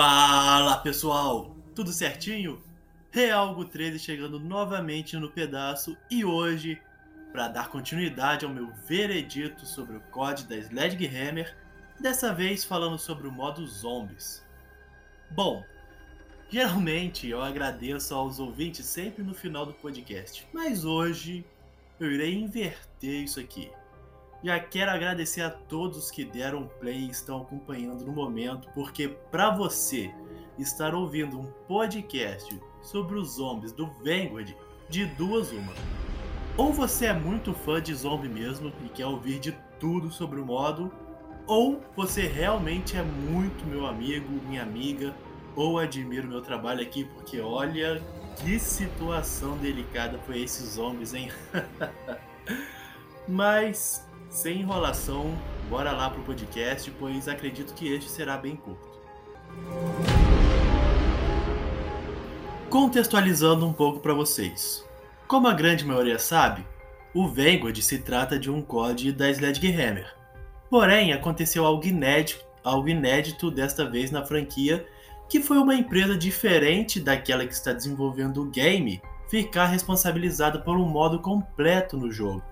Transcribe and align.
Fala 0.00 0.76
pessoal, 0.76 1.56
tudo 1.74 1.92
certinho? 1.92 2.62
Realgo 3.10 3.64
13 3.64 3.98
chegando 3.98 4.38
novamente 4.38 5.16
no 5.16 5.28
pedaço 5.28 5.96
e 6.08 6.24
hoje, 6.24 6.80
para 7.32 7.48
dar 7.48 7.68
continuidade 7.68 8.44
ao 8.44 8.52
meu 8.52 8.70
veredito 8.86 9.66
sobre 9.66 9.96
o 9.96 10.00
COD 10.12 10.44
da 10.44 10.56
Sledgehammer, 10.56 11.52
dessa 11.98 12.32
vez 12.32 12.62
falando 12.62 12.96
sobre 12.96 13.26
o 13.26 13.32
modo 13.32 13.66
Zombies. 13.66 14.46
Bom, 15.32 15.64
geralmente 16.48 17.28
eu 17.28 17.42
agradeço 17.42 18.14
aos 18.14 18.38
ouvintes 18.38 18.86
sempre 18.86 19.24
no 19.24 19.34
final 19.34 19.66
do 19.66 19.74
podcast, 19.74 20.46
mas 20.54 20.84
hoje 20.84 21.44
eu 21.98 22.12
irei 22.12 22.36
inverter 22.36 23.24
isso 23.24 23.40
aqui. 23.40 23.68
Já 24.42 24.60
quero 24.60 24.92
agradecer 24.92 25.42
a 25.42 25.50
todos 25.50 26.10
que 26.10 26.24
deram 26.24 26.70
play 26.80 26.98
e 26.98 27.10
estão 27.10 27.42
acompanhando 27.42 28.04
no 28.04 28.12
momento, 28.12 28.68
porque 28.72 29.08
para 29.08 29.50
você 29.50 30.14
estar 30.56 30.94
ouvindo 30.94 31.38
um 31.38 31.46
podcast 31.66 32.60
sobre 32.80 33.18
os 33.18 33.34
zombies 33.34 33.72
do 33.72 33.86
Vanguard, 33.86 34.54
de 34.88 35.06
duas 35.06 35.50
uma. 35.50 35.72
Ou 36.56 36.72
você 36.72 37.06
é 37.06 37.12
muito 37.12 37.52
fã 37.52 37.80
de 37.80 37.94
zombie 37.94 38.28
mesmo 38.28 38.72
e 38.84 38.88
quer 38.88 39.06
ouvir 39.06 39.38
de 39.40 39.52
tudo 39.78 40.10
sobre 40.10 40.40
o 40.40 40.46
modo, 40.46 40.92
ou 41.46 41.82
você 41.96 42.26
realmente 42.26 42.96
é 42.96 43.02
muito 43.02 43.66
meu 43.66 43.86
amigo, 43.86 44.28
minha 44.48 44.62
amiga, 44.62 45.14
ou 45.56 45.78
admira 45.78 46.26
o 46.26 46.30
meu 46.30 46.42
trabalho 46.42 46.82
aqui, 46.82 47.04
porque 47.04 47.40
olha 47.40 48.00
que 48.36 48.58
situação 48.58 49.56
delicada 49.56 50.18
foi 50.20 50.42
esses 50.42 50.74
zombies, 50.74 51.14
hein? 51.14 51.30
Mas 53.26 54.07
sem 54.28 54.60
enrolação, 54.60 55.36
bora 55.68 55.92
lá 55.92 56.10
pro 56.10 56.22
podcast, 56.22 56.90
pois 56.98 57.28
acredito 57.28 57.74
que 57.74 57.92
este 57.92 58.10
será 58.10 58.36
bem 58.36 58.56
curto. 58.56 58.88
Contextualizando 62.68 63.66
um 63.66 63.72
pouco 63.72 64.00
para 64.00 64.12
vocês. 64.12 64.84
Como 65.26 65.48
a 65.48 65.54
grande 65.54 65.84
maioria 65.84 66.18
sabe, 66.18 66.66
o 67.14 67.26
Vanguard 67.26 67.80
se 67.80 67.98
trata 67.98 68.38
de 68.38 68.50
um 68.50 68.60
COD 68.60 69.12
da 69.12 69.30
Sledgehammer. 69.30 70.14
Porém, 70.70 71.12
aconteceu 71.12 71.64
algo 71.64 71.86
inédito, 71.86 72.44
algo 72.62 72.88
inédito 72.88 73.50
desta 73.50 73.88
vez 73.88 74.10
na 74.10 74.24
franquia, 74.24 74.86
que 75.28 75.40
foi 75.40 75.58
uma 75.58 75.74
empresa 75.74 76.16
diferente 76.16 77.00
daquela 77.00 77.46
que 77.46 77.54
está 77.54 77.72
desenvolvendo 77.72 78.42
o 78.42 78.50
game 78.50 79.00
ficar 79.28 79.66
responsabilizada 79.66 80.58
por 80.58 80.76
um 80.76 80.88
modo 80.88 81.20
completo 81.20 81.96
no 81.96 82.10
jogo. 82.10 82.42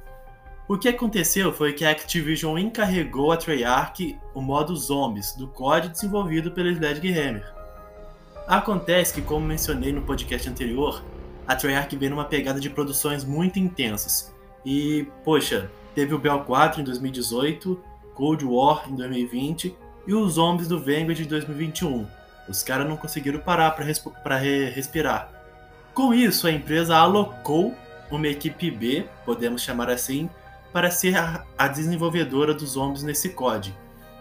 O 0.69 0.77
que 0.77 0.89
aconteceu 0.89 1.53
foi 1.53 1.73
que 1.73 1.85
a 1.85 1.93
Activision 1.93 2.59
encarregou 2.59 3.31
a 3.31 3.37
Treyarch 3.37 4.19
o 4.35 4.41
modo 4.41 4.75
Zombies 4.75 5.33
do 5.33 5.47
COD 5.47 5.91
desenvolvido 5.91 6.51
pela 6.51 6.69
Sledgehammer. 6.69 7.47
Acontece 8.49 9.15
que, 9.15 9.23
como 9.23 9.47
mencionei 9.47 9.93
no 9.93 10.03
podcast 10.03 10.49
anterior, 10.49 11.05
a 11.47 11.55
Treyarch 11.55 11.95
vem 11.95 12.11
numa 12.11 12.25
pegada 12.25 12.59
de 12.59 12.69
produções 12.69 13.25
muito 13.25 13.61
intensas. 13.61 14.35
E, 14.65 15.07
poxa, 15.25 15.71
teve 15.95 16.13
o 16.13 16.19
Bell 16.19 16.41
4 16.41 16.81
em 16.81 16.85
2018, 16.85 17.81
Cold 18.13 18.45
War 18.45 18.91
em 18.91 18.97
2020 18.97 19.73
e 20.05 20.15
os 20.15 20.33
Zombies 20.33 20.67
do 20.67 20.81
Vanguard 20.81 21.21
em 21.21 21.29
2021. 21.29 22.09
Os 22.49 22.65
caras 22.65 22.89
não 22.89 22.97
conseguiram 22.97 23.39
parar 23.39 23.71
para 23.71 24.37
re 24.37 24.71
respirar. 24.71 25.31
Com 25.95 26.13
isso, 26.13 26.49
a 26.49 26.51
empresa 26.51 26.97
alocou 26.97 27.73
uma 28.11 28.27
equipe 28.27 28.69
B, 28.69 29.07
podemos 29.25 29.63
chamar 29.63 29.91
assim, 29.91 30.29
para 30.77 30.91
ser 30.91 31.17
a, 31.17 31.69
desenvolvedora 31.69 32.53
dos 32.53 32.73
zombies 32.73 33.03
nesse 33.03 33.31
COD. 33.31 33.75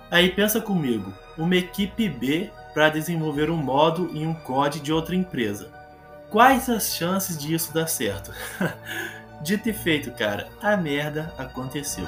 Aí 0.10 0.30
pensa 0.30 0.62
comigo, 0.62 1.14
uma 1.38 1.58
equipe 1.58 2.08
B 2.08 2.50
para 2.74 2.88
desenvolver 2.88 3.50
um 3.50 3.58
modo 3.58 4.10
em 4.14 4.26
um 4.26 4.34
COD 4.34 4.80
de 4.80 4.94
outra 4.94 5.18
empresa. 5.18 5.70
Quais 6.30 6.70
as 6.70 6.96
chances 6.96 7.38
disso 7.38 7.74
dar 7.74 7.88
certo? 7.88 8.32
Dito 9.44 9.68
e 9.68 9.74
feito, 9.74 10.12
cara, 10.12 10.48
a 10.62 10.78
merda 10.78 11.34
aconteceu. 11.38 12.08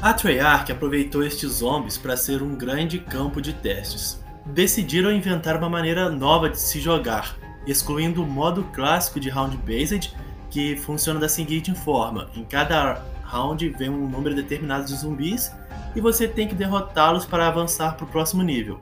A 0.00 0.14
Treyarch 0.14 0.72
aproveitou 0.72 1.22
estes 1.22 1.50
zombies 1.56 1.98
para 1.98 2.16
ser 2.16 2.42
um 2.42 2.54
grande 2.54 2.98
campo 2.98 3.42
de 3.42 3.52
testes. 3.52 4.24
Decidiram 4.46 5.12
inventar 5.12 5.58
uma 5.58 5.68
maneira 5.68 6.08
nova 6.08 6.48
de 6.48 6.58
se 6.58 6.80
jogar, 6.80 7.36
excluindo 7.66 8.22
o 8.22 8.26
modo 8.26 8.64
clássico 8.72 9.20
de 9.20 9.28
round-based 9.28 10.16
que 10.50 10.76
funciona 10.76 11.20
da 11.20 11.28
seguinte 11.28 11.74
forma: 11.74 12.28
em 12.34 12.44
cada 12.44 13.02
round 13.24 13.68
vem 13.70 13.88
um 13.88 14.08
número 14.08 14.34
determinado 14.34 14.86
de 14.86 14.94
zumbis 14.94 15.52
e 15.94 16.00
você 16.00 16.26
tem 16.26 16.48
que 16.48 16.54
derrotá-los 16.54 17.26
para 17.26 17.46
avançar 17.46 17.96
para 17.96 18.04
o 18.04 18.08
próximo 18.08 18.42
nível. 18.42 18.80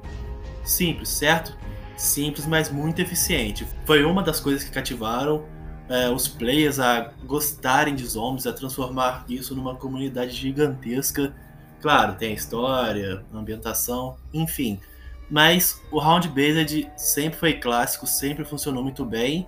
Simples, 0.65 1.09
certo? 1.09 1.57
Simples, 1.97 2.47
mas 2.47 2.71
muito 2.71 3.01
eficiente. 3.01 3.67
Foi 3.85 4.05
uma 4.05 4.23
das 4.23 4.41
coisas 4.41 4.65
que 4.65 4.71
cativaram 4.71 5.45
é, 5.89 6.11
os 6.11 6.29
players 6.29 6.79
a 6.79 7.13
gostarem 7.25 7.95
de 7.95 8.05
zombies, 8.05 8.47
a 8.47 8.53
transformar 8.53 9.25
isso 9.29 9.55
numa 9.55 9.75
comunidade 9.77 10.33
gigantesca. 10.33 11.35
Claro, 11.81 12.15
tem 12.15 12.33
a 12.33 12.35
história, 12.35 13.25
a 13.33 13.39
ambientação, 13.39 14.17
enfim. 14.33 14.81
Mas 15.31 15.81
o 15.91 15.99
Round 15.99 16.29
Based 16.29 16.91
sempre 16.97 17.39
foi 17.39 17.55
clássico, 17.55 18.07
sempre 18.07 18.45
funcionou 18.45 18.83
muito 18.83 19.05
bem 19.05 19.47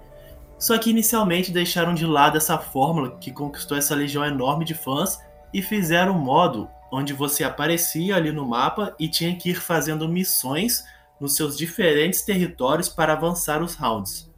só 0.58 0.76
que 0.76 0.90
inicialmente 0.90 1.52
deixaram 1.52 1.94
de 1.94 2.04
lado 2.04 2.36
essa 2.36 2.58
fórmula 2.58 3.16
que 3.18 3.30
conquistou 3.30 3.78
essa 3.78 3.94
legião 3.94 4.24
enorme 4.24 4.64
de 4.64 4.74
fãs 4.74 5.20
e 5.54 5.62
fizeram 5.62 6.16
um 6.16 6.18
modo 6.18 6.68
onde 6.90 7.12
você 7.12 7.44
aparecia 7.44 8.16
ali 8.16 8.32
no 8.32 8.46
mapa 8.46 8.94
e 8.98 9.08
tinha 9.08 9.36
que 9.36 9.50
ir 9.50 9.60
fazendo 9.60 10.08
missões 10.08 10.84
nos 11.20 11.36
seus 11.36 11.56
diferentes 11.56 12.22
territórios 12.22 12.88
para 12.88 13.12
avançar 13.12 13.62
os 13.62 13.74
rounds. 13.74 14.30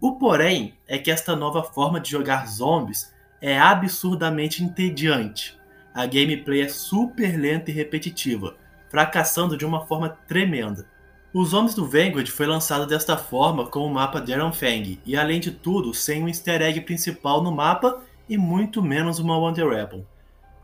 O 0.00 0.12
porém 0.18 0.74
é 0.86 0.98
que 0.98 1.10
esta 1.10 1.34
nova 1.34 1.62
forma 1.62 2.00
de 2.00 2.10
jogar 2.10 2.46
zombies 2.46 3.12
é 3.40 3.58
absurdamente 3.58 4.62
entediante. 4.62 5.58
A 5.94 6.06
gameplay 6.06 6.62
é 6.62 6.68
super 6.68 7.38
lenta 7.38 7.70
e 7.70 7.74
repetitiva, 7.74 8.56
fracassando 8.90 9.56
de 9.56 9.64
uma 9.64 9.86
forma 9.86 10.08
tremenda. 10.08 10.86
Os 11.34 11.52
Homens 11.52 11.74
do 11.74 11.84
Vanguard 11.84 12.28
foi 12.28 12.46
lançado 12.46 12.86
desta 12.86 13.16
forma 13.16 13.66
com 13.66 13.80
o 13.80 13.92
mapa 13.92 14.20
Darren 14.20 14.52
Fang, 14.52 15.00
e 15.04 15.16
além 15.16 15.40
de 15.40 15.50
tudo, 15.50 15.92
sem 15.92 16.22
um 16.22 16.28
easter 16.28 16.62
egg 16.62 16.80
principal 16.82 17.42
no 17.42 17.50
mapa 17.50 18.00
e 18.28 18.38
muito 18.38 18.80
menos 18.80 19.18
uma 19.18 19.36
Wonder 19.36 19.66
Weapon. 19.66 20.04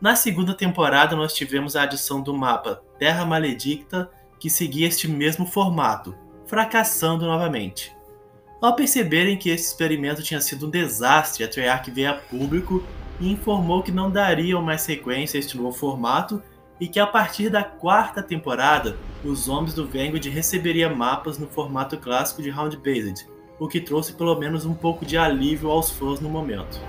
Na 0.00 0.14
segunda 0.14 0.54
temporada 0.54 1.16
nós 1.16 1.34
tivemos 1.34 1.74
a 1.74 1.82
adição 1.82 2.22
do 2.22 2.32
mapa 2.32 2.80
Terra 3.00 3.26
Maledicta, 3.26 4.08
que 4.38 4.48
seguia 4.48 4.86
este 4.86 5.08
mesmo 5.08 5.44
formato, 5.44 6.14
fracassando 6.46 7.26
novamente. 7.26 7.92
Ao 8.62 8.76
perceberem 8.76 9.36
que 9.36 9.50
esse 9.50 9.72
experimento 9.72 10.22
tinha 10.22 10.40
sido 10.40 10.68
um 10.68 10.70
desastre, 10.70 11.42
a 11.42 11.48
Treyarch 11.48 11.90
veio 11.90 12.10
a 12.10 12.14
público 12.14 12.80
e 13.18 13.28
informou 13.28 13.82
que 13.82 13.90
não 13.90 14.08
dariam 14.08 14.62
mais 14.62 14.82
sequência 14.82 15.36
a 15.36 15.40
este 15.40 15.56
novo 15.56 15.76
formato 15.76 16.40
e 16.80 16.88
que 16.88 16.98
a 16.98 17.06
partir 17.06 17.50
da 17.50 17.62
quarta 17.62 18.22
temporada, 18.22 18.96
os 19.22 19.40
Zombies 19.40 19.74
do 19.74 19.86
Vanguard 19.86 20.24
receberia 20.26 20.88
mapas 20.88 21.38
no 21.38 21.46
formato 21.46 21.98
clássico 21.98 22.42
de 22.42 22.48
Round 22.48 22.76
Based, 22.78 23.28
o 23.58 23.68
que 23.68 23.80
trouxe 23.80 24.14
pelo 24.14 24.34
menos 24.36 24.64
um 24.64 24.72
pouco 24.72 25.04
de 25.04 25.18
alívio 25.18 25.70
aos 25.70 25.90
fãs 25.90 26.20
no 26.20 26.30
momento. 26.30 26.80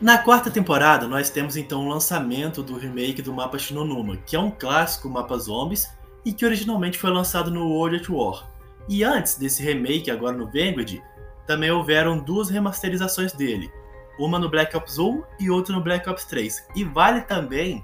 Na 0.00 0.16
quarta 0.16 0.48
temporada, 0.48 1.08
nós 1.08 1.28
temos 1.28 1.56
então 1.56 1.84
o 1.84 1.88
lançamento 1.88 2.62
do 2.62 2.78
remake 2.78 3.20
do 3.20 3.34
mapa 3.34 3.58
Shinonuma, 3.58 4.16
que 4.16 4.36
é 4.36 4.38
um 4.38 4.48
clássico 4.48 5.08
mapa 5.08 5.36
zombies 5.36 5.88
e 6.24 6.32
que 6.32 6.46
originalmente 6.46 6.96
foi 6.96 7.10
lançado 7.10 7.50
no 7.50 7.68
World 7.68 7.96
at 7.96 8.08
War. 8.08 8.48
E 8.88 9.02
antes 9.02 9.36
desse 9.36 9.60
remake, 9.60 10.08
agora 10.08 10.36
no 10.36 10.46
Vanguard, 10.46 11.02
também 11.48 11.70
houveram 11.70 12.18
duas 12.18 12.50
remasterizações 12.50 13.32
dele, 13.32 13.72
uma 14.18 14.38
no 14.38 14.50
Black 14.50 14.76
Ops 14.76 14.98
1 14.98 15.22
e 15.40 15.50
outra 15.50 15.74
no 15.74 15.82
Black 15.82 16.06
Ops 16.06 16.26
3. 16.26 16.68
E 16.76 16.84
vale 16.84 17.22
também 17.22 17.82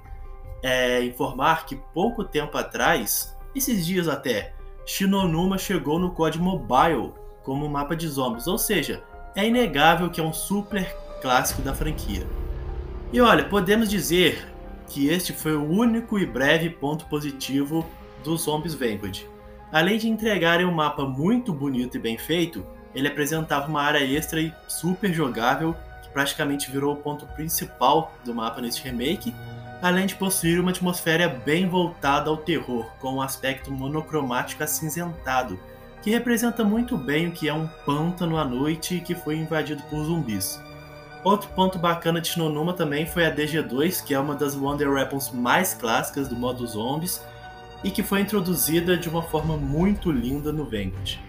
é, 0.61 1.03
informar 1.03 1.65
que 1.65 1.75
pouco 1.91 2.23
tempo 2.23 2.55
atrás, 2.59 3.35
esses 3.55 3.83
dias 3.83 4.07
até, 4.07 4.53
Shinonuma 4.85 5.57
chegou 5.57 5.97
no 5.97 6.11
COD 6.11 6.37
Mobile 6.37 7.11
como 7.43 7.67
mapa 7.67 7.95
de 7.95 8.07
zombies, 8.07 8.45
ou 8.45 8.59
seja, 8.59 9.03
é 9.35 9.47
inegável 9.47 10.11
que 10.11 10.21
é 10.21 10.23
um 10.23 10.33
super 10.33 10.95
clássico 11.19 11.63
da 11.63 11.73
franquia. 11.73 12.25
E 13.11 13.19
olha, 13.19 13.45
podemos 13.45 13.89
dizer 13.89 14.47
que 14.87 15.07
este 15.07 15.33
foi 15.33 15.55
o 15.55 15.67
único 15.67 16.19
e 16.19 16.25
breve 16.25 16.69
ponto 16.69 17.05
positivo 17.05 17.83
dos 18.23 18.43
Zombies 18.43 18.75
Vanguard. 18.75 19.25
Além 19.71 19.97
de 19.97 20.07
entregarem 20.07 20.67
um 20.67 20.71
mapa 20.71 21.03
muito 21.03 21.51
bonito 21.51 21.97
e 21.97 21.99
bem 21.99 22.15
feito, 22.15 22.65
ele 22.95 23.09
apresentava 23.09 23.67
uma 23.67 23.81
área 23.81 24.03
extra 24.03 24.41
e 24.41 24.53
super 24.67 25.13
jogável, 25.13 25.75
que 26.01 26.09
praticamente 26.09 26.71
virou 26.71 26.93
o 26.93 26.97
ponto 26.97 27.27
principal 27.27 28.13
do 28.23 28.33
mapa 28.33 28.61
neste 28.61 28.81
remake, 28.83 29.35
além 29.81 30.05
de 30.05 30.15
possuir 30.15 30.59
uma 30.59 30.71
atmosfera 30.71 31.27
bem 31.27 31.67
voltada 31.67 32.29
ao 32.29 32.37
terror, 32.37 32.89
com 32.99 33.15
um 33.15 33.21
aspecto 33.21 33.71
monocromático 33.71 34.63
acinzentado, 34.63 35.59
que 36.01 36.09
representa 36.09 36.63
muito 36.63 36.97
bem 36.97 37.27
o 37.27 37.31
que 37.31 37.49
é 37.49 37.53
um 37.53 37.67
pântano 37.85 38.37
à 38.37 38.45
noite 38.45 39.01
que 39.01 39.13
foi 39.13 39.35
invadido 39.35 39.83
por 39.83 40.03
zumbis. 40.03 40.59
Outro 41.23 41.49
ponto 41.49 41.79
bacana 41.79 42.21
de 42.21 42.29
Shinonuma 42.29 42.73
também 42.73 43.05
foi 43.05 43.25
a 43.25 43.35
DG2, 43.35 44.05
que 44.05 44.13
é 44.13 44.19
uma 44.19 44.35
das 44.35 44.55
Wonder 44.55 44.89
Weapons 44.91 45.31
mais 45.31 45.73
clássicas 45.73 46.27
do 46.27 46.35
modo 46.35 46.65
zombies 46.67 47.19
e 47.83 47.89
que 47.89 48.03
foi 48.03 48.21
introduzida 48.21 48.95
de 48.95 49.09
uma 49.09 49.23
forma 49.23 49.57
muito 49.57 50.11
linda 50.11 50.51
no 50.51 50.65
Vanguard. 50.65 51.19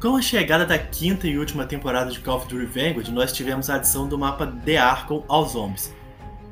Com 0.00 0.14
a 0.14 0.22
chegada 0.22 0.64
da 0.64 0.78
quinta 0.78 1.26
e 1.26 1.36
última 1.36 1.66
temporada 1.66 2.08
de 2.12 2.20
Call 2.20 2.36
of 2.36 2.46
Duty 2.46 2.66
Vanguard, 2.66 3.08
nós 3.08 3.32
tivemos 3.32 3.68
a 3.68 3.74
adição 3.74 4.06
do 4.06 4.16
mapa 4.16 4.46
The 4.46 4.76
Archon 4.76 5.24
aos 5.26 5.52
zombies. 5.52 5.92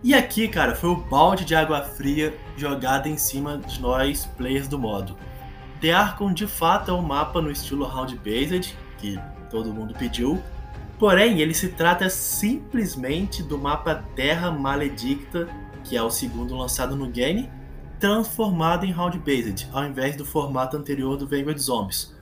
E 0.03 0.15
aqui, 0.15 0.49
cara, 0.49 0.75
foi 0.75 0.91
o 0.91 0.97
balde 0.97 1.45
de 1.45 1.55
água 1.55 1.81
fria 1.81 2.37
jogada 2.57 3.09
em 3.09 3.17
cima 3.17 3.59
de 3.59 3.81
nós, 3.81 4.27
players 4.37 4.67
do 4.67 4.77
modo. 4.77 5.17
The 5.81 5.93
Archon 5.93 6.33
de 6.33 6.45
fato 6.49 6.91
é 6.91 6.95
um 6.95 7.03
mapa 7.03 7.41
no 7.41 7.49
estilo 7.49 7.87
round-based, 7.87 8.77
que 8.99 9.17
todo 9.49 9.73
mundo 9.73 9.95
pediu, 9.95 10.43
porém 10.99 11.41
ele 11.41 11.55
se 11.55 11.69
trata 11.69 12.11
simplesmente 12.11 13.45
do 13.45 13.57
mapa 13.57 14.03
Terra 14.17 14.51
Maledicta, 14.51 15.49
que 15.85 15.97
é 15.97 16.03
o 16.03 16.11
segundo 16.11 16.57
lançado 16.57 16.97
no 16.97 17.07
game, 17.07 17.49
transformado 18.01 18.85
em 18.85 18.91
round-based, 18.91 19.69
ao 19.73 19.85
invés 19.85 20.17
do 20.17 20.25
formato 20.25 20.77
anterior 20.77 21.17
do 21.17 21.29
Vanguard 21.29 21.59
Zombies. 21.59 22.16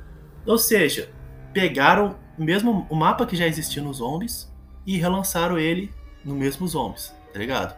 Ou 0.46 0.58
seja, 0.58 1.10
pegaram 1.52 2.16
mesmo 2.36 2.86
o 2.90 2.94
mapa 2.94 3.26
que 3.26 3.36
já 3.36 3.46
existia 3.46 3.82
nos 3.82 3.98
zombies 3.98 4.52
e 4.86 4.96
relançaram 4.96 5.58
ele 5.58 5.92
no 6.24 6.34
mesmo 6.34 6.66
zombies, 6.66 7.14
tá 7.32 7.38
ligado? 7.38 7.76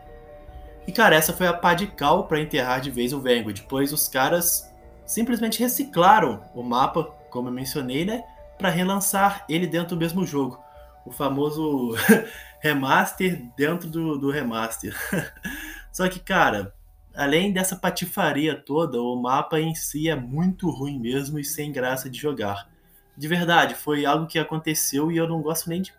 E 0.86 0.92
cara, 0.92 1.16
essa 1.16 1.32
foi 1.32 1.46
a 1.46 1.52
pá 1.52 1.74
de 1.74 1.86
cal 1.88 2.24
pra 2.24 2.40
enterrar 2.40 2.80
de 2.80 2.90
vez 2.90 3.12
o 3.12 3.20
Vanguard, 3.20 3.60
pois 3.68 3.92
os 3.92 4.08
caras 4.08 4.72
simplesmente 5.04 5.60
reciclaram 5.60 6.42
o 6.54 6.62
mapa, 6.62 7.04
como 7.30 7.48
eu 7.48 7.52
mencionei, 7.52 8.04
né? 8.04 8.24
Pra 8.56 8.70
relançar 8.70 9.44
ele 9.48 9.66
dentro 9.66 9.96
do 9.96 10.00
mesmo 10.00 10.24
jogo. 10.24 10.58
O 11.04 11.10
famoso 11.10 11.94
remaster 12.60 13.42
dentro 13.56 13.88
do, 13.88 14.18
do 14.18 14.30
remaster. 14.30 14.96
Só 15.92 16.08
que, 16.08 16.18
cara, 16.20 16.72
além 17.16 17.52
dessa 17.52 17.74
patifaria 17.74 18.54
toda, 18.54 19.00
o 19.00 19.16
mapa 19.16 19.58
em 19.58 19.74
si 19.74 20.08
é 20.08 20.14
muito 20.14 20.68
ruim 20.70 20.98
mesmo 20.98 21.38
e 21.38 21.44
sem 21.44 21.72
graça 21.72 22.10
de 22.10 22.18
jogar. 22.18 22.68
De 23.16 23.26
verdade, 23.26 23.74
foi 23.74 24.04
algo 24.04 24.26
que 24.26 24.38
aconteceu 24.38 25.10
e 25.10 25.16
eu 25.16 25.26
não 25.26 25.40
gosto 25.40 25.70
nem 25.70 25.80
de 25.80 25.94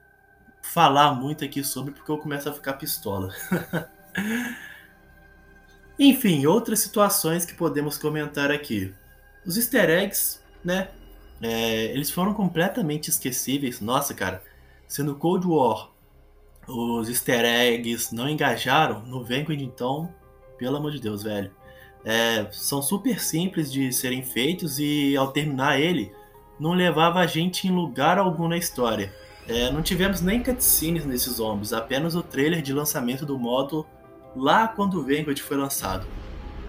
falar 0.62 1.14
muito 1.14 1.44
aqui 1.44 1.64
sobre 1.64 1.92
porque 1.94 2.12
eu 2.12 2.18
começo 2.20 2.48
a 2.48 2.54
ficar 2.54 2.74
pistola. 2.74 3.34
Enfim, 5.98 6.46
outras 6.46 6.80
situações 6.80 7.44
que 7.44 7.56
podemos 7.56 7.98
comentar 7.98 8.52
aqui. 8.52 8.94
Os 9.44 9.58
easter 9.58 9.90
eggs, 9.90 10.40
né? 10.64 10.90
É, 11.42 11.86
eles 11.86 12.12
foram 12.12 12.34
completamente 12.34 13.10
esquecíveis. 13.10 13.82
Nossa, 13.82 14.14
cara, 14.14 14.44
se 14.88 15.02
no 15.02 15.16
Cold 15.16 15.48
War 15.48 15.90
os 16.68 17.10
easter 17.10 17.46
eggs 17.46 18.14
não 18.14 18.30
engajaram, 18.30 19.02
no 19.02 19.24
Vanguard 19.24 19.62
então 19.62 20.14
pelo 20.58 20.78
amor 20.78 20.92
de 20.92 21.00
Deus, 21.00 21.24
velho. 21.24 21.52
É, 22.06 22.48
são 22.52 22.82
super 22.82 23.20
simples 23.20 23.72
de 23.72 23.92
serem 23.92 24.24
feitos 24.24 24.80
e 24.80 25.16
ao 25.18 25.32
terminar 25.32 25.80
ele, 25.80 26.12
não 26.60 26.74
levava 26.74 27.20
a 27.20 27.28
gente 27.28 27.68
em 27.68 27.72
lugar 27.72 28.18
algum 28.18 28.48
na 28.48 28.58
história. 28.58 29.14
É, 29.48 29.72
não 29.72 29.82
tivemos 29.82 30.22
nem 30.22 30.44
cutscenes 30.44 31.06
nesses 31.06 31.34
zombies, 31.36 31.74
apenas 31.74 32.16
o 32.16 32.24
trailer 32.24 32.62
de 32.62 32.74
lançamento 32.74 33.26
do 33.26 33.38
modo 33.38 33.86
lá 34.36 34.68
quando 34.68 35.00
o 35.00 35.04
Vanguard 35.04 35.40
foi 35.40 35.58
lançado. 35.58 36.06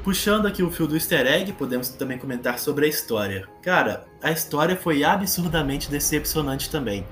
Puxando 0.04 0.46
aqui 0.46 0.62
o 0.62 0.70
fio 0.70 0.86
do 0.86 0.94
easter 0.94 1.26
egg, 1.26 1.52
podemos 1.52 1.88
também 1.88 2.18
comentar 2.18 2.58
sobre 2.58 2.86
a 2.86 2.88
história. 2.88 3.48
Cara, 3.62 4.06
a 4.22 4.30
história 4.30 4.76
foi 4.76 5.04
absurdamente 5.04 5.90
decepcionante 5.90 6.70
também. 6.70 7.06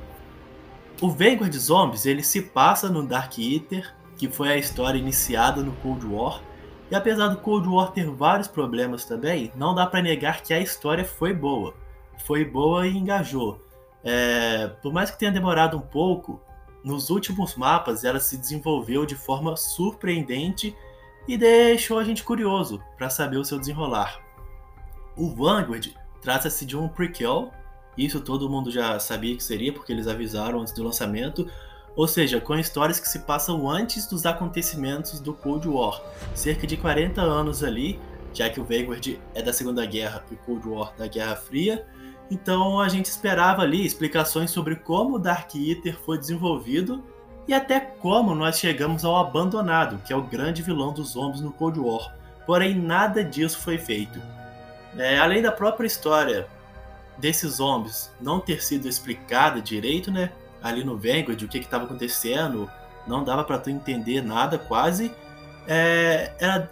O 1.01 1.11
Vanguard 1.11 1.53
Zombies 1.55 2.07
ele 2.07 2.23
se 2.23 2.41
passa 2.41 2.89
no 2.89 3.07
Dark 3.07 3.39
Eater, 3.39 3.93
que 4.17 4.31
foi 4.31 4.49
a 4.49 4.57
história 4.57 4.99
iniciada 4.99 5.63
no 5.63 5.73
Cold 5.73 6.07
War, 6.07 6.41
e 6.91 6.95
apesar 6.95 7.29
do 7.29 7.39
Cold 7.39 7.69
War 7.69 7.91
ter 7.91 8.09
vários 8.09 8.49
problemas 8.49 9.05
também, 9.05 9.53
não 9.57 9.75
dá 9.75 9.87
para 9.87 10.03
negar 10.03 10.43
que 10.43 10.55
a 10.55 10.61
história 10.61 11.05
foi 11.05 11.33
boa. 11.33 11.75
Foi 12.25 12.45
boa 12.45 12.87
e 12.87 12.97
engajou. 12.97 13.61
É, 14.05 14.69
por 14.83 14.93
mais 14.93 15.11
que 15.11 15.19
tenha 15.19 15.33
demorado 15.33 15.77
um 15.77 15.81
pouco, 15.81 16.41
nos 16.85 17.11
últimos 17.11 17.57
mapas 17.57 18.05
ela 18.05 18.21
se 18.21 18.37
desenvolveu 18.37 19.05
de 19.05 19.17
forma 19.17 19.57
surpreendente 19.57 20.77
e 21.27 21.37
deixou 21.37 21.99
a 21.99 22.05
gente 22.05 22.23
curioso 22.23 22.81
para 22.97 23.11
saber 23.11 23.39
o 23.39 23.45
seu 23.45 23.59
desenrolar. 23.59 24.21
O 25.17 25.35
Vanguard 25.35 25.93
trata-se 26.23 26.65
de 26.65 26.77
um 26.77 26.87
prequel, 26.87 27.51
isso 27.99 28.21
todo 28.21 28.49
mundo 28.49 28.71
já 28.71 29.01
sabia 29.01 29.37
que 29.37 29.43
seria 29.43 29.73
porque 29.73 29.93
eles 29.93 30.07
avisaram 30.07 30.61
antes 30.61 30.73
do 30.73 30.85
lançamento, 30.85 31.51
ou 31.97 32.07
seja, 32.07 32.39
com 32.41 32.55
histórias 32.57 33.01
que 33.01 33.09
se 33.09 33.21
passam 33.21 33.69
antes 33.69 34.07
dos 34.07 34.27
acontecimentos 34.27 35.19
do 35.19 35.33
Cold 35.33 35.67
War, 35.67 36.03
cerca 36.35 36.67
de 36.67 36.77
40 36.77 37.23
anos 37.23 37.65
ali, 37.65 37.99
já 38.35 38.51
que 38.51 38.61
o 38.61 38.65
Vanguard 38.65 39.19
é 39.35 39.43
da 39.43 39.53
Segunda 39.53 39.85
Guerra 39.87 40.23
e 40.31 40.35
o 40.35 40.37
Cold 40.37 40.69
War 40.69 40.95
da 40.97 41.07
Guerra 41.07 41.35
Fria. 41.35 41.87
Então 42.31 42.81
a 42.81 42.89
gente 42.89 43.07
esperava 43.07 43.63
ali 43.63 43.85
explicações 43.85 44.51
sobre 44.51 44.77
como 44.77 45.17
o 45.17 45.19
Dark 45.19 45.55
Eater 45.55 45.99
foi 46.05 46.19
desenvolvido 46.19 47.03
e 47.49 47.55
até 47.55 47.81
como 47.81 48.35
nós 48.35 48.59
chegamos 48.59 49.05
ao 49.05 49.17
Abandonado, 49.17 50.03
que 50.05 50.13
é 50.13 50.17
o 50.17 50.23
grande 50.23 50.63
vilão 50.63 50.93
dos 50.93 51.11
zombies 51.11 51.41
no 51.41 51.53
Cold 51.53 51.81
War. 51.81 52.15
Porém, 52.45 52.75
nada 52.75 53.25
disso 53.25 53.59
foi 53.59 53.79
feito. 53.79 54.21
É, 54.99 55.19
além 55.19 55.41
da 55.41 55.53
própria 55.53 55.87
história 55.87 56.47
desses 57.17 57.55
zombies 57.55 58.13
não 58.21 58.39
ter 58.39 58.63
sido 58.63 58.87
explicada 58.87 59.63
direito, 59.63 60.11
né? 60.11 60.31
Ali 60.69 60.85
no 60.85 60.97
Vanguard, 60.97 61.41
o 61.43 61.49
que 61.49 61.59
estava 61.59 61.85
acontecendo, 61.85 62.71
não 63.07 63.23
dava 63.25 63.45
para 63.45 63.59
tu 63.59 63.71
entender 63.71 64.23
nada 64.23 64.59
quase. 64.59 65.13
É, 65.67 66.33
era, 66.39 66.71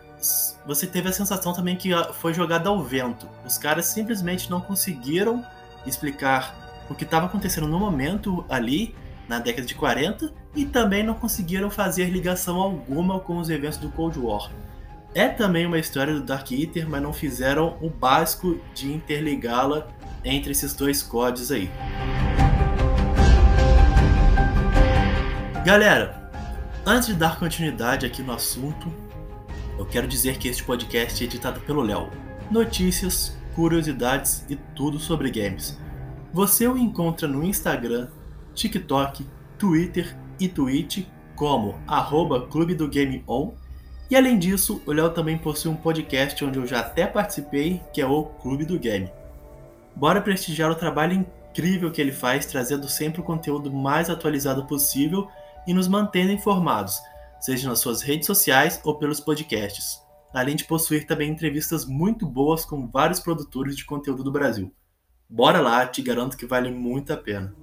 você 0.67 0.87
teve 0.87 1.09
a 1.09 1.13
sensação 1.13 1.53
também 1.53 1.77
que 1.77 1.91
foi 2.15 2.35
jogada 2.35 2.69
ao 2.69 2.83
vento. 2.83 3.29
Os 3.45 3.59
caras 3.59 3.87
simplesmente 3.87 4.51
não 4.51 4.61
conseguiram 4.61 5.45
explicar 5.87 6.87
o 6.89 6.95
que 6.95 7.05
estava 7.05 7.27
acontecendo 7.27 7.67
no 7.67 7.79
momento 7.79 8.45
ali, 8.49 8.95
na 9.29 9.39
década 9.39 9.67
de 9.67 9.75
40, 9.75 10.33
e 10.55 10.65
também 10.65 11.03
não 11.03 11.15
conseguiram 11.15 11.71
fazer 11.71 12.07
ligação 12.11 12.57
alguma 12.57 13.21
com 13.21 13.39
os 13.39 13.49
eventos 13.51 13.79
do 13.79 13.91
Cold 13.91 14.19
War. 14.19 14.51
É 15.15 15.29
também 15.29 15.65
uma 15.65 15.79
história 15.79 16.13
do 16.13 16.23
Dark 16.23 16.51
Eater, 16.51 16.89
mas 16.89 17.01
não 17.01 17.13
fizeram 17.13 17.77
o 17.81 17.89
básico 17.89 18.61
de 18.75 18.93
interligá-la 18.93 19.87
entre 20.25 20.53
esses 20.53 20.75
dois 20.75 21.03
códigos 21.03 21.53
aí. 21.53 21.71
Galera, 25.65 26.31
antes 26.85 27.07
de 27.07 27.15
dar 27.15 27.39
continuidade 27.39 28.05
aqui 28.05 28.23
no 28.23 28.35
assunto, 28.35 28.93
eu 29.79 29.87
quero 29.87 30.07
dizer 30.07 30.37
que 30.37 30.47
este 30.47 30.63
podcast 30.63 31.25
é 31.25 31.27
editado 31.27 31.59
pelo 31.61 31.81
Léo. 31.81 32.11
Notícias, 32.51 33.35
curiosidades 33.55 34.45
e 34.51 34.57
tudo 34.57 34.99
sobre 34.99 35.31
games. 35.31 35.81
Você 36.35 36.69
o 36.69 36.77
encontra 36.77 37.27
no 37.27 37.43
Instagram, 37.43 38.09
TikTok, 38.55 39.27
Twitter 39.59 40.15
e 40.39 40.49
Twitch 40.49 41.07
como 41.35 41.81
arroba 41.87 42.47
Clube 42.47 42.75
do 42.75 42.87
Game 42.87 43.25
On. 43.27 43.55
E 44.11 44.17
além 44.17 44.39
disso, 44.39 44.83
o 44.85 44.93
Léo 44.93 45.15
também 45.15 45.39
possui 45.39 45.71
um 45.71 45.77
podcast 45.77 46.45
onde 46.45 46.59
eu 46.59 46.67
já 46.67 46.81
até 46.81 47.07
participei, 47.07 47.81
que 47.91 48.03
é 48.03 48.07
o 48.07 48.25
Clube 48.25 48.67
do 48.67 48.79
Game. 48.79 49.11
Bora 49.97 50.21
prestigiar 50.21 50.71
o 50.71 50.75
trabalho 50.75 51.15
incrível 51.15 51.91
que 51.91 52.03
ele 52.03 52.13
faz, 52.13 52.45
trazendo 52.45 52.87
sempre 52.87 53.23
o 53.23 53.25
conteúdo 53.25 53.73
mais 53.73 54.11
atualizado 54.11 54.67
possível 54.67 55.27
e 55.67 55.75
nos 55.75 55.89
mantendo 55.89 56.33
informados, 56.33 57.01
seja 57.41 57.69
nas 57.69 57.81
suas 57.81 58.03
redes 58.03 58.27
sociais 58.27 58.81
ou 58.85 58.99
pelos 58.99 59.21
podcasts, 59.21 60.01
além 60.33 60.57
de 60.57 60.65
possuir 60.65 61.07
também 61.07 61.31
entrevistas 61.31 61.85
muito 61.85 62.27
boas 62.27 62.65
com 62.65 62.89
vários 62.89 63.21
produtores 63.21 63.77
de 63.77 63.85
conteúdo 63.85 64.25
do 64.25 64.33
Brasil. 64.33 64.73
Bora 65.29 65.61
lá, 65.61 65.87
te 65.87 66.03
garanto 66.03 66.37
que 66.37 66.47
vale 66.47 66.71
muito 66.71 67.13
a 67.13 67.17
pena. 67.17 67.55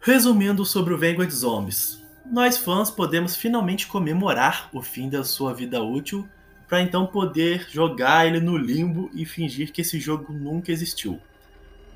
Resumindo 0.00 0.64
sobre 0.64 0.94
o 0.94 0.98
Vanguard 0.98 1.30
Zombies, 1.30 2.00
nós 2.30 2.56
fãs 2.56 2.90
podemos 2.90 3.36
finalmente 3.36 3.86
comemorar 3.86 4.68
o 4.72 4.82
fim 4.82 5.08
da 5.08 5.24
sua 5.24 5.52
vida 5.52 5.82
útil 5.82 6.28
para 6.68 6.80
então 6.80 7.06
poder 7.06 7.66
jogar 7.70 8.26
ele 8.26 8.40
no 8.40 8.56
limbo 8.56 9.10
e 9.14 9.24
fingir 9.24 9.72
que 9.72 9.80
esse 9.80 9.98
jogo 9.98 10.32
nunca 10.32 10.72
existiu. 10.72 11.20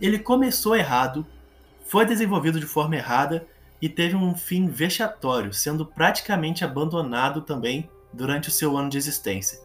Ele 0.01 0.19
começou 0.19 0.77
errado, 0.77 1.27
foi 1.91 2.07
desenvolvido 2.07 2.61
de 2.61 2.67
forma 2.67 2.95
errada 2.95 3.45
e 3.83 3.89
teve 3.89 4.15
um 4.15 4.33
fim 4.33 4.69
vexatório, 4.69 5.53
sendo 5.53 5.85
praticamente 5.85 6.65
abandonado 6.65 7.41
também 7.41 7.91
durante 8.13 8.49
o 8.49 8.53
seu 8.53 8.77
ano 8.77 8.89
de 8.89 8.97
existência. 8.97 9.59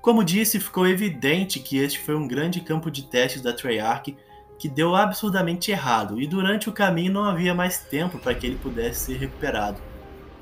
Como 0.00 0.24
disse, 0.24 0.58
ficou 0.58 0.86
evidente 0.86 1.60
que 1.60 1.76
este 1.76 1.98
foi 1.98 2.14
um 2.14 2.26
grande 2.26 2.62
campo 2.62 2.90
de 2.90 3.02
testes 3.02 3.42
da 3.42 3.52
Treyarch 3.52 4.16
que 4.58 4.70
deu 4.70 4.96
absurdamente 4.96 5.70
errado 5.70 6.18
e 6.18 6.26
durante 6.26 6.70
o 6.70 6.72
caminho 6.72 7.12
não 7.12 7.24
havia 7.26 7.54
mais 7.54 7.80
tempo 7.80 8.18
para 8.18 8.34
que 8.34 8.46
ele 8.46 8.56
pudesse 8.56 9.00
ser 9.12 9.18
recuperado. 9.18 9.82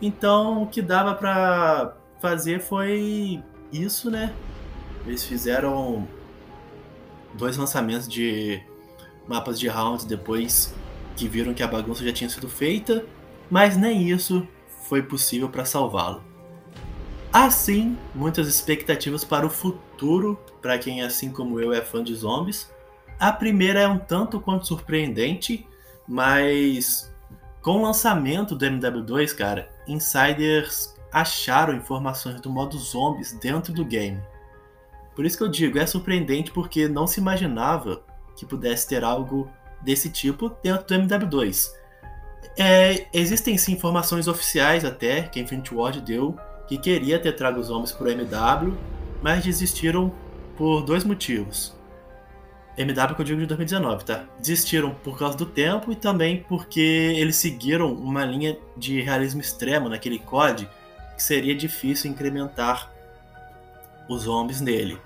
Então, 0.01 0.63
o 0.63 0.67
que 0.69 0.81
dava 0.81 1.17
para 1.17 1.97
fazer 2.21 2.61
foi 2.61 3.43
isso, 3.73 4.09
né? 4.09 4.33
Eles 5.05 5.25
fizeram 5.25 6.07
dois 7.35 7.57
lançamentos 7.57 8.07
de 8.07 8.63
mapas 9.27 9.59
de 9.59 9.67
rounds 9.67 10.05
depois 10.05 10.73
que 11.19 11.27
viram 11.29 11.53
que 11.53 11.65
a 11.65 11.67
bagunça 11.67 12.05
já 12.05 12.13
tinha 12.13 12.31
sido 12.31 12.49
feita, 12.49 13.05
mas 13.51 13.77
nem 13.77 14.09
isso 14.09 14.47
foi 14.85 15.03
possível 15.03 15.49
para 15.49 15.65
salvá-lo. 15.65 16.23
Assim, 17.33 17.99
muitas 18.15 18.47
expectativas 18.47 19.25
para 19.25 19.45
o 19.45 19.51
futuro, 19.51 20.39
para 20.63 20.79
quem 20.79 21.03
assim 21.03 21.31
como 21.31 21.61
eu 21.61 21.73
é 21.73 21.83
fã 21.83 22.03
de 22.03 22.15
zombies. 22.15 22.71
A 23.19 23.33
primeira 23.33 23.81
é 23.81 23.89
um 23.89 23.99
tanto 23.99 24.41
quanto 24.41 24.69
surpreendente, 24.69 25.67
mas 26.07 27.13
com 27.61 27.73
o 27.73 27.83
lançamento 27.83 28.55
do 28.55 28.65
MW2, 28.65 29.35
cara, 29.35 29.69
insiders 29.89 30.97
acharam 31.13 31.75
informações 31.75 32.41
do 32.41 32.49
modo 32.49 32.79
zombies 32.79 33.33
dentro 33.33 33.73
do 33.73 33.85
game. 33.85 34.23
Por 35.17 35.27
isso 35.27 35.37
que 35.37 35.43
eu 35.43 35.49
digo, 35.49 35.79
é 35.79 35.85
surpreendente 35.85 36.53
porque 36.53 36.87
não 36.87 37.09
se 37.09 37.21
imaginava 37.21 38.05
que 38.37 38.47
pudesse 38.47 38.87
ter 38.87 39.03
algo 39.03 39.51
desse 39.83 40.11
tipo 40.11 40.51
dentro 40.63 40.87
do 40.87 40.95
MW2. 40.95 41.71
É, 42.57 43.07
existem 43.13 43.57
sim 43.57 43.73
informações 43.73 44.27
oficiais 44.27 44.85
até 44.85 45.23
que 45.23 45.39
a 45.39 45.43
Infinity 45.43 45.75
Ward 45.75 46.01
deu 46.01 46.37
que 46.67 46.77
queria 46.77 47.19
ter 47.19 47.33
trago 47.33 47.61
os 47.61 47.69
zombies 47.69 47.93
para 47.93 48.09
o 48.09 48.11
MW, 48.11 48.77
mas 49.23 49.45
desistiram 49.45 50.13
por 50.57 50.83
dois 50.83 51.05
motivos. 51.05 51.75
MW 52.77 53.15
que 53.15 53.23
eu 53.23 53.25
digo 53.25 53.41
de 53.41 53.47
2019, 53.47 54.05
tá? 54.05 54.25
Desistiram 54.39 54.95
por 55.03 55.19
causa 55.19 55.37
do 55.37 55.47
tempo 55.47 55.91
e 55.91 55.97
também 55.97 56.45
porque 56.49 56.81
eles 56.81 57.37
seguiram 57.37 57.93
uma 57.93 58.25
linha 58.25 58.57
de 58.77 59.01
realismo 59.01 59.41
extremo 59.41 59.89
naquele 59.89 60.19
COD 60.19 60.69
que 61.17 61.23
seria 61.23 61.55
difícil 61.55 62.11
incrementar 62.11 62.93
os 64.09 64.23
zombies 64.23 64.61
nele. 64.61 64.99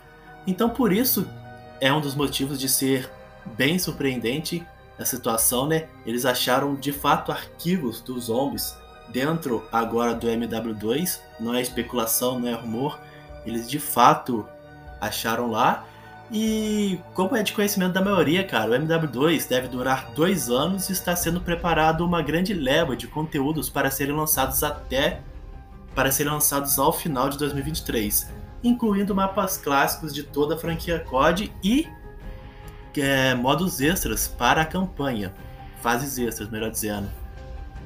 Então 0.46 0.68
por 0.68 0.92
isso 0.92 1.26
é 1.80 1.92
um 1.92 2.00
dos 2.00 2.14
motivos 2.14 2.60
de 2.60 2.68
ser 2.68 3.10
bem 3.56 3.78
surpreendente 3.78 4.66
a 4.98 5.04
situação, 5.04 5.66
né? 5.66 5.88
Eles 6.06 6.24
acharam 6.24 6.74
de 6.74 6.92
fato 6.92 7.32
arquivos 7.32 8.00
dos 8.00 8.24
zombies 8.24 8.76
dentro 9.12 9.66
agora 9.70 10.14
do 10.14 10.26
MW2, 10.26 11.20
não 11.38 11.54
é 11.54 11.60
especulação, 11.60 12.38
não 12.38 12.48
é 12.48 12.54
rumor, 12.54 12.98
eles 13.44 13.68
de 13.68 13.78
fato 13.78 14.46
acharam 15.00 15.50
lá. 15.50 15.84
E 16.30 16.98
como 17.12 17.36
é 17.36 17.42
de 17.42 17.52
conhecimento 17.52 17.92
da 17.92 18.00
maioria, 18.00 18.42
cara, 18.42 18.70
o 18.70 18.74
MW2 18.74 19.46
deve 19.46 19.68
durar 19.68 20.12
dois 20.14 20.48
anos 20.48 20.88
e 20.88 20.92
está 20.92 21.14
sendo 21.14 21.42
preparado 21.42 22.06
uma 22.06 22.22
grande 22.22 22.54
leva 22.54 22.96
de 22.96 23.06
conteúdos 23.06 23.68
para 23.68 23.90
serem 23.90 24.14
lançados 24.14 24.62
até 24.62 25.20
para 25.94 26.10
serem 26.10 26.32
lançados 26.32 26.78
ao 26.78 26.90
final 26.90 27.28
de 27.28 27.36
2023, 27.36 28.30
incluindo 28.64 29.14
mapas 29.14 29.58
clássicos 29.58 30.14
de 30.14 30.22
toda 30.22 30.54
a 30.54 30.58
franquia 30.58 31.00
COD 31.00 31.52
e 31.62 31.86
é, 33.00 33.34
modos 33.34 33.80
extras 33.80 34.28
para 34.28 34.62
a 34.62 34.66
campanha, 34.66 35.32
fases 35.80 36.18
extras, 36.18 36.50
melhor 36.50 36.70
dizendo. 36.70 37.08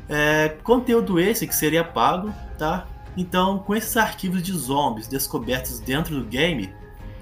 É, 0.08 0.50
conteúdo 0.62 1.18
esse 1.18 1.46
que 1.46 1.54
seria 1.54 1.82
pago, 1.82 2.32
tá? 2.58 2.86
Então, 3.16 3.58
com 3.58 3.75
esses 3.75 3.96
arquivos 3.96 4.42
de 4.42 4.52
zombies 4.52 5.08
descobertos 5.08 5.80
dentro 5.80 6.20
do 6.20 6.26
game, 6.26 6.72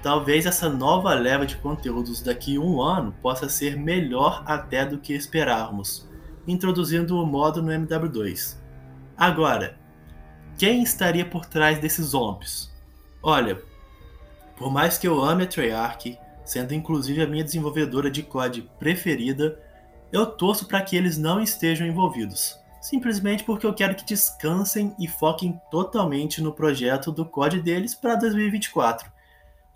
talvez 0.03 0.45
essa 0.45 0.69
nova 0.69 1.13
leva 1.13 1.45
de 1.45 1.55
conteúdos 1.57 2.21
daqui 2.21 2.57
a 2.57 2.59
um 2.59 2.81
ano 2.81 3.13
possa 3.21 3.47
ser 3.49 3.77
melhor 3.77 4.43
até 4.45 4.85
do 4.85 4.99
que 4.99 5.13
esperávamos, 5.13 6.07
introduzindo 6.47 7.17
o 7.17 7.25
modo 7.25 7.61
no 7.61 7.71
MW2. 7.71 8.57
Agora, 9.17 9.77
quem 10.57 10.83
estaria 10.83 11.25
por 11.25 11.45
trás 11.45 11.79
desses 11.79 12.07
zombies? 12.07 12.71
Olha, 13.23 13.61
por 14.57 14.71
mais 14.71 14.97
que 14.97 15.07
eu 15.07 15.23
ame 15.23 15.43
a 15.43 15.47
Treyarch, 15.47 16.17
sendo 16.45 16.73
inclusive 16.73 17.21
a 17.21 17.27
minha 17.27 17.43
desenvolvedora 17.43 18.09
de 18.09 18.23
COD 18.23 18.69
preferida, 18.79 19.59
eu 20.11 20.25
torço 20.25 20.67
para 20.67 20.81
que 20.81 20.95
eles 20.95 21.17
não 21.17 21.41
estejam 21.41 21.85
envolvidos. 21.85 22.57
Simplesmente 22.81 23.43
porque 23.43 23.65
eu 23.65 23.73
quero 23.73 23.95
que 23.95 24.05
descansem 24.05 24.95
e 24.99 25.07
foquem 25.07 25.59
totalmente 25.71 26.41
no 26.41 26.53
projeto 26.53 27.11
do 27.11 27.25
COD 27.25 27.61
deles 27.61 27.95
para 27.95 28.15
2024 28.15 29.15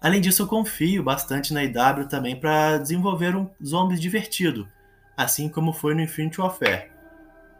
Além 0.01 0.21
disso, 0.21 0.43
eu 0.43 0.47
confio 0.47 1.03
bastante 1.03 1.53
na 1.53 1.63
IW 1.63 2.07
também 2.07 2.35
para 2.35 2.77
desenvolver 2.77 3.35
um 3.35 3.49
zombies 3.63 3.99
divertido, 3.99 4.67
assim 5.15 5.49
como 5.49 5.73
foi 5.73 5.93
no 5.93 6.01
Infinity 6.01 6.39
Warfare. 6.39 6.89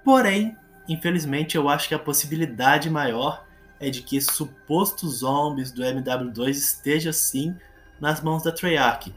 Porém, 0.06 0.56
infelizmente, 0.88 1.58
eu 1.58 1.68
acho 1.68 1.90
que 1.90 1.94
a 1.94 2.00
possibilidade 2.00 2.90
maior 2.90 3.46
é 3.78 3.90
de 3.90 4.02
que 4.02 4.16
esse 4.16 4.32
suposto 4.34 5.08
zombies 5.10 5.72
do 5.72 5.82
MW2 5.82 6.50
esteja 6.52 7.12
sim 7.12 7.56
nas 8.00 8.22
mãos 8.22 8.44
da 8.44 8.52
Treyarch. 8.52 9.14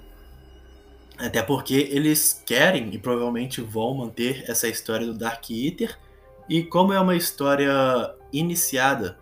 Até 1.19 1.43
porque 1.43 1.89
eles 1.91 2.43
querem 2.45 2.93
e 2.93 2.99
provavelmente 2.99 3.61
vão 3.61 3.95
manter 3.95 4.45
essa 4.49 4.67
história 4.69 5.07
do 5.07 5.15
Dark 5.15 5.51
Eater. 5.51 5.99
E 6.49 6.63
como 6.63 6.93
é 6.93 7.01
uma 7.01 7.15
história 7.15 7.73
iniciada 8.33 9.19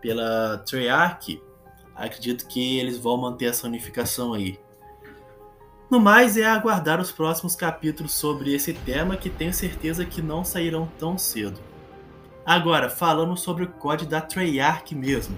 pela 0.00 0.58
Treyarch, 0.58 1.42
acredito 1.94 2.46
que 2.46 2.78
eles 2.78 2.98
vão 2.98 3.16
manter 3.16 3.46
essa 3.46 3.66
unificação 3.66 4.32
aí. 4.34 4.58
No 5.90 6.00
mais, 6.00 6.38
é 6.38 6.46
aguardar 6.46 7.00
os 7.00 7.12
próximos 7.12 7.54
capítulos 7.54 8.14
sobre 8.14 8.54
esse 8.54 8.72
tema 8.72 9.16
que 9.16 9.28
tenho 9.28 9.52
certeza 9.52 10.06
que 10.06 10.22
não 10.22 10.42
sairão 10.42 10.88
tão 10.98 11.18
cedo. 11.18 11.60
Agora, 12.46 12.88
falando 12.88 13.36
sobre 13.36 13.64
o 13.64 13.68
código 13.68 14.10
da 14.10 14.20
Treyarch 14.20 14.94
mesmo. 14.94 15.36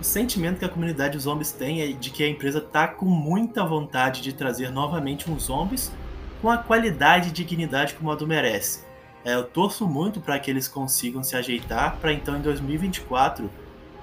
O 0.00 0.04
sentimento 0.04 0.58
que 0.58 0.64
a 0.64 0.68
comunidade 0.68 1.18
de 1.18 1.22
zombies 1.22 1.52
tem 1.52 1.82
é 1.82 1.92
de 1.92 2.08
que 2.08 2.24
a 2.24 2.28
empresa 2.28 2.58
tá 2.58 2.88
com 2.88 3.04
muita 3.04 3.66
vontade 3.66 4.22
de 4.22 4.32
trazer 4.32 4.70
novamente 4.70 5.30
uns 5.30 5.42
zombies 5.44 5.92
com 6.40 6.48
a 6.48 6.56
qualidade 6.56 7.28
e 7.28 7.32
dignidade 7.32 7.92
que 7.92 8.00
o 8.00 8.04
modo 8.04 8.26
merece. 8.26 8.82
É, 9.22 9.34
eu 9.34 9.44
torço 9.44 9.86
muito 9.86 10.18
para 10.18 10.38
que 10.38 10.50
eles 10.50 10.66
consigam 10.66 11.22
se 11.22 11.36
ajeitar 11.36 11.98
para 11.98 12.14
então 12.14 12.38
em 12.38 12.40
2024 12.40 13.50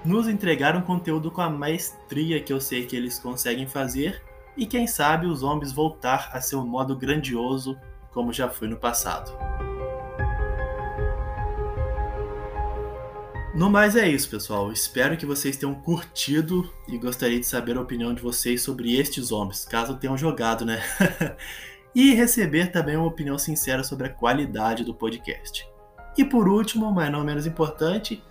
nos 0.06 0.28
entregar 0.28 0.76
um 0.76 0.82
conteúdo 0.82 1.32
com 1.32 1.42
a 1.42 1.50
maestria 1.50 2.40
que 2.40 2.54
eu 2.54 2.62
sei 2.62 2.86
que 2.86 2.96
eles 2.96 3.18
conseguem 3.18 3.66
fazer 3.66 4.22
e 4.56 4.68
quem 4.68 4.86
sabe 4.86 5.26
os 5.26 5.40
zombies 5.40 5.72
voltar 5.72 6.30
a 6.32 6.40
seu 6.40 6.64
modo 6.64 6.96
grandioso 6.96 7.76
como 8.14 8.32
já 8.32 8.48
foi 8.48 8.68
no 8.68 8.78
passado. 8.78 9.32
No 13.58 13.72
mais 13.72 13.96
é 13.96 14.08
isso, 14.08 14.30
pessoal. 14.30 14.72
Espero 14.72 15.18
que 15.18 15.26
vocês 15.26 15.58
tenham 15.58 15.74
curtido 15.74 16.72
e 16.88 16.96
gostaria 16.96 17.40
de 17.40 17.46
saber 17.48 17.76
a 17.76 17.82
opinião 17.82 18.14
de 18.14 18.22
vocês 18.22 18.62
sobre 18.62 18.96
estes 18.96 19.26
zombies, 19.26 19.66
caso 19.66 19.98
tenham 19.98 20.16
jogado, 20.16 20.64
né? 20.64 20.80
e 21.94 22.14
receber 22.14 22.68
também 22.72 22.96
uma 22.96 23.08
opinião 23.08 23.36
sincera 23.40 23.84
sobre 23.84 24.06
a 24.06 24.14
qualidade 24.14 24.84
do 24.84 24.94
podcast. 24.94 25.68
E 26.16 26.24
por 26.24 26.48
último, 26.48 26.92
mas 26.92 27.12
não 27.12 27.24
menos 27.24 27.48
importante, 27.48 28.24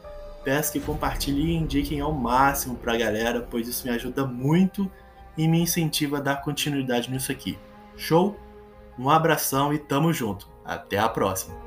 peço 0.45 0.71
que 0.71 0.79
compartilhem 0.79 1.47
e 1.47 1.57
indiquem 1.57 2.01
ao 2.01 2.13
máximo 2.13 2.77
para 2.77 2.95
a 2.95 2.97
galera, 2.97 3.41
pois 3.51 3.67
isso 3.67 3.85
me 3.85 3.93
ajuda 3.93 4.25
muito 4.25 4.89
e 5.37 5.49
me 5.49 5.61
incentiva 5.61 6.19
a 6.19 6.21
dar 6.21 6.37
continuidade 6.37 7.11
nisso 7.11 7.33
aqui. 7.33 7.59
Show? 7.97 8.39
Um 8.97 9.11
abração 9.11 9.75
e 9.75 9.79
tamo 9.79 10.13
junto. 10.13 10.49
Até 10.65 11.01
a 11.01 11.09
próxima! 11.09 11.66